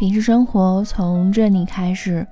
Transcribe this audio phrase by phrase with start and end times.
[0.00, 2.26] 平时生活从这里开始。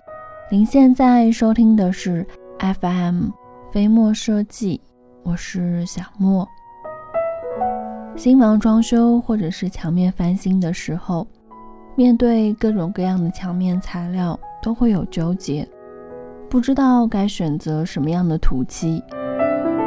[0.51, 2.27] 您现在收听的是
[2.61, 3.27] FM
[3.71, 4.81] 飞墨设计，
[5.23, 6.49] 我是小莫。
[8.17, 11.27] 新房装修或者是墙面翻新的时候，
[11.95, 15.69] 面对各种各样的墙面材料，都会有纠结，
[16.49, 19.05] 不知道该选择什么样的涂漆。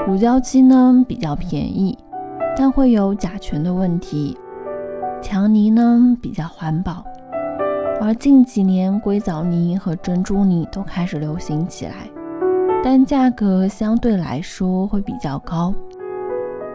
[0.08, 1.98] 乳胶漆呢比较便宜，
[2.56, 4.38] 但会有甲醛的问题；
[5.20, 7.04] 墙泥呢比较环保。
[8.04, 12.10] 而近几年，硅藻泥和珍珠泥都开始流行起来，
[12.84, 15.72] 但价格相对来说会比较高。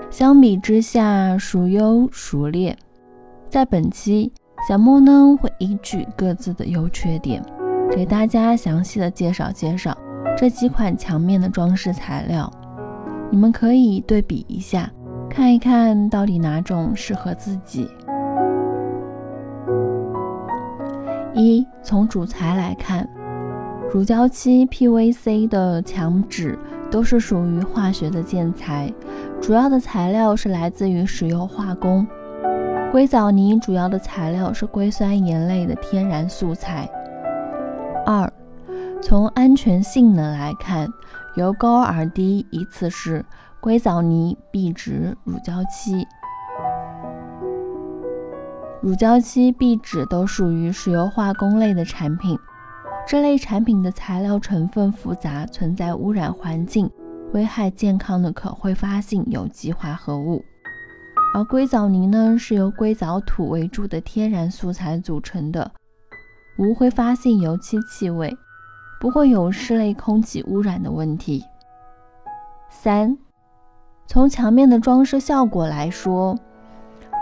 [0.09, 2.77] 相比之下，孰优孰劣？
[3.51, 4.31] 在本期，
[4.69, 7.43] 小莫呢会依据各自的优缺点，
[7.91, 9.99] 给大家详细的介绍介绍
[10.39, 12.49] 这几款墙面的装饰材料。
[13.33, 14.89] 你们可以对比一下，
[15.29, 17.91] 看一看到底哪种适合自己。
[21.39, 23.07] 一从主材来看，
[23.93, 26.59] 乳胶漆、PVC 的墙纸
[26.91, 28.91] 都是属于化学的建材，
[29.39, 32.07] 主要的材料是来自于石油化工。
[32.91, 36.89] 硅藻泥主要的材料是硅酸盐类的天然素材。
[38.07, 38.33] 二
[39.03, 40.89] 从安全性能来看，
[41.35, 43.23] 由高而低依次是
[43.61, 46.07] 硅藻泥、壁纸、乳胶漆。
[48.87, 52.39] 乳胶漆、壁纸都属于石油化工类的产品，
[53.05, 56.89] 这类产品的材料成分复杂，存在污染环境、
[57.33, 60.41] 危害健康的可挥发性有机化合物。
[61.35, 65.69] 而硅藻泥呢，是由硅藻土为主的天然素材组成的，
[66.57, 68.33] 无挥发性油漆气味，
[69.01, 71.43] 不会有室内空气污染的问题。
[72.71, 73.19] 三，
[74.07, 76.39] 从墙面的装饰效果来说。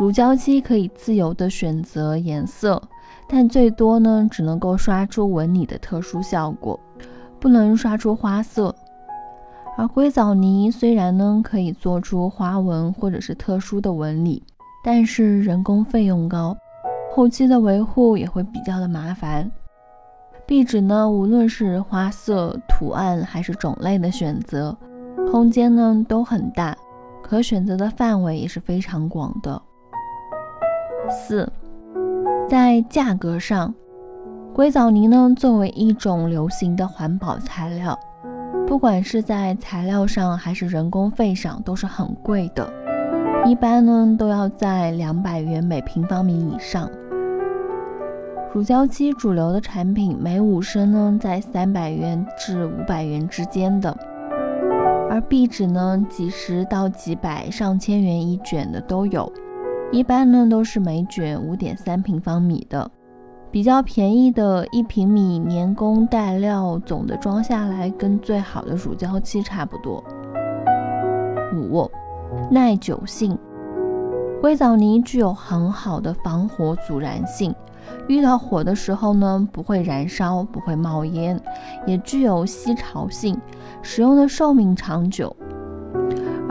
[0.01, 2.83] 乳胶漆可以自由的选择颜色，
[3.29, 6.79] 但最多呢只能够刷出纹理的特殊效果，
[7.39, 8.75] 不能刷出花色。
[9.77, 14.43] 而硅藻泥虽然呢可以做出花纹或者是特殊的纹理，
[14.85, 16.57] 但是人工费用高，
[17.13, 19.51] 后期的维护也会比较的麻烦。
[20.47, 24.77] 壁纸呢，无论是花色、图案还是种类的选择，
[25.31, 26.77] 空间呢都很大，
[27.23, 29.61] 可选择的范围也是非常广的。
[31.11, 31.51] 四，
[32.49, 33.75] 在价格上，
[34.53, 37.99] 硅藻泥呢作为一种流行的环保材料，
[38.67, 42.69] 不管是在材料上还是人工费上都是很贵的，
[43.45, 46.89] 一般呢都要在两百元每平方米以上。
[48.53, 53.97] 乳胶漆主流的产品每五升呢在三百元至五百元之间的，
[55.11, 59.31] 而壁纸呢几十到几百、上千元一卷的都有。
[59.95, 62.91] 一般呢都是每卷五点三平方米的，
[63.53, 70.03] 比较便宜的一平米年工带料，总的装下来跟最好的乳胶漆差不多。
[71.55, 71.89] 五，
[72.51, 73.39] 耐久性，
[74.41, 77.55] 硅藻泥具有很好的防火阻燃性，
[78.09, 81.41] 遇到火的时候呢不会燃烧，不会冒烟，
[81.87, 83.41] 也具有吸潮性，
[83.81, 85.37] 使用的寿命长久。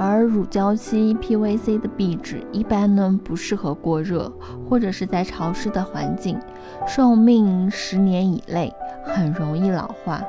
[0.05, 4.29] 而乳胶漆、PVC 的壁纸一般呢不适合过热
[4.69, 6.37] 或者是在潮湿的环境，
[6.85, 8.73] 寿命十年以内，
[9.05, 10.21] 很容易老化。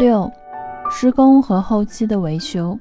[0.00, 0.28] 六、
[0.90, 2.76] 施工和后期的维修。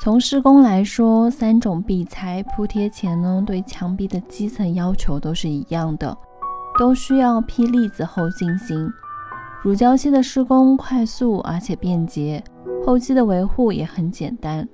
[0.00, 6.16] 从施工来说，三种壁材铺贴前呢，对墙壁的基层要求都是一样的，
[6.78, 8.90] 都需要批粒子后进行。
[9.62, 12.42] 乳胶漆的施工快速而且便捷。
[12.88, 14.66] 后期的维护也很简单。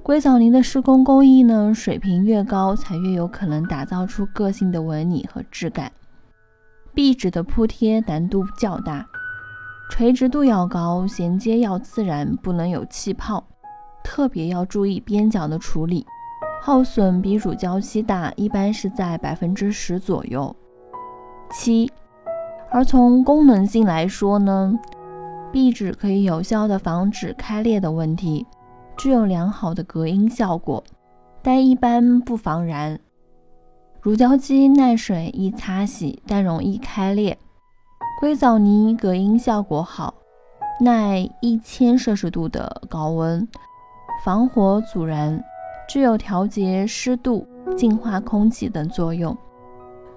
[0.00, 5.90] 硅藻泥的施工工艺呢，水平越高，才越有可能打造出个性的纹理和质感。
[6.94, 9.04] 壁纸的铺贴难度较大，
[9.90, 13.44] 垂直度要高，衔接要自然，不能有气泡，
[14.04, 16.06] 特别要注意边角的处理。
[16.60, 20.54] 耗损比乳胶漆大，一般是在百分之十左右。
[21.50, 21.90] 七，
[22.70, 24.78] 而从功能性来说呢？
[25.52, 28.46] 壁纸可以有效的防止开裂的问题，
[28.96, 30.82] 具有良好的隔音效果，
[31.42, 32.98] 但一般不防燃。
[34.00, 37.38] 乳胶漆耐水易擦洗，但容易开裂。
[38.18, 40.14] 硅藻泥隔音效果好，
[40.80, 43.46] 耐一千摄氏度的高温，
[44.24, 45.42] 防火阻燃，
[45.88, 47.46] 具有调节湿度、
[47.76, 49.36] 净化空气等作用。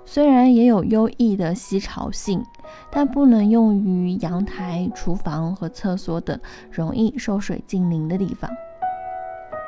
[0.06, 2.44] 虽然也有优异的吸潮性。
[2.92, 6.38] 但不能用于阳台、厨房和厕所等
[6.72, 8.50] 容易受水浸淋的地方。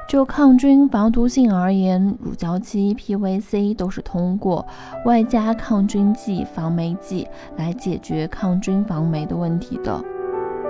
[0.07, 4.66] 就抗菌防毒性而言，乳胶漆、PVC 都是通过
[5.06, 10.01] 外加抗菌剂、防霉剂来解决抗菌防霉的问题的。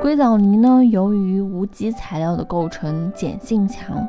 [0.02, 4.08] 硅藻泥呢，由于无机材料的构成，碱性强，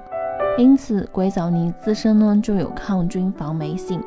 [0.56, 4.02] 因此硅藻泥自身呢就有抗菌防霉性，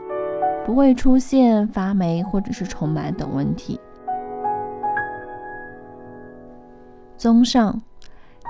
[0.65, 3.79] 不会出现发霉或者是虫螨等问题。
[7.17, 7.81] 综上。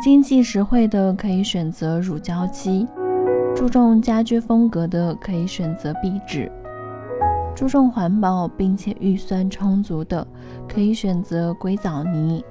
[0.01, 2.87] 经济实惠的可以选择乳胶漆，
[3.55, 6.51] 注重家居风格的可以选择壁纸，
[7.53, 10.25] 注重环保并且预算充足的
[10.67, 12.43] 可以选择硅藻泥。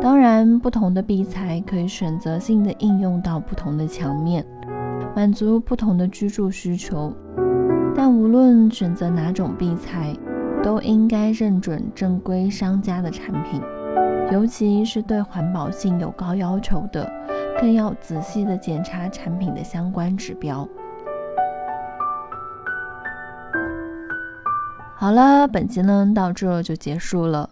[0.00, 4.42] 当然，不同的壁材可以选择性的应用到不同的墙面，
[5.14, 7.12] 满足不同的居住需求。
[7.96, 10.14] 但无论选择哪种壁材，
[10.62, 13.62] 都应该认准正规商家的产品。
[14.30, 17.10] 尤其是对环保性有高要求的，
[17.58, 20.68] 更要仔细的检查产品的相关指标。
[24.94, 27.48] 好了，本期呢到这就结束了。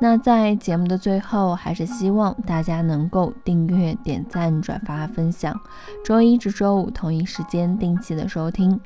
[0.00, 5.58] 那在节目的最后，还是希望大家能够订阅、点赞、转发、分享，
[6.04, 8.80] 周一至周五同一时间定期的收听。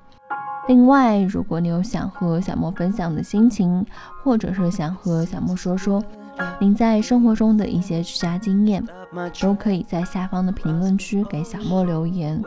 [0.71, 3.85] 另外，如果你有想和小莫分享的心情，
[4.23, 6.01] 或者是想和小莫说说。
[6.61, 8.83] 您在生活中的一些居家经验，
[9.41, 12.41] 都可以在下方的评论区给小莫留言。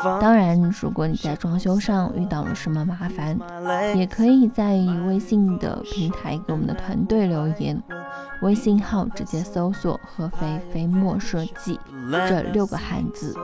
[0.00, 3.38] 当然，如果你在装修上遇到了什么麻烦，
[3.94, 7.80] 也可以在微信的平台给我们的团队留言。
[8.40, 11.78] 微信号直接搜索“合肥飞墨设计”
[12.28, 13.34] 这六个汉字，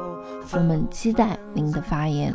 [0.52, 2.34] 我们期待您的发言。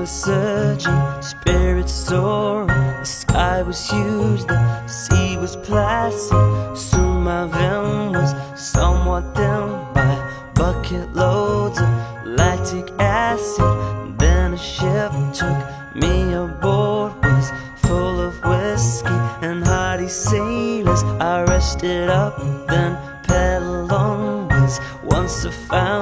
[0.00, 2.68] Was surging, spirits soaring.
[2.68, 6.76] The sky was huge, the sea was placid.
[6.76, 10.14] Soon my vision was somewhat dimmed by
[10.54, 11.88] bucket loads of
[12.24, 14.18] lactic acid.
[14.18, 15.60] Then a ship took
[15.94, 17.50] me aboard, was
[17.82, 21.02] full of whiskey and hearty sailors.
[21.20, 22.38] I rested up,
[22.68, 24.80] then pedaled onwards.
[25.04, 25.99] Once I found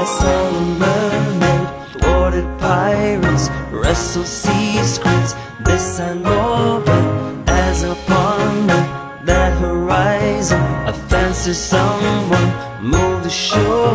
[0.00, 5.34] I saw a mermaid, thwarted pirates, wrestle sea squids.
[5.64, 8.32] This I know, but as upon
[8.66, 8.82] ponder
[9.24, 12.48] that horizon, I fancy someone
[12.82, 13.94] move the shore.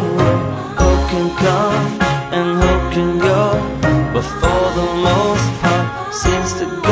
[0.80, 1.86] Who can come
[2.38, 3.44] and who can go?
[4.14, 6.87] But for the most part, seems to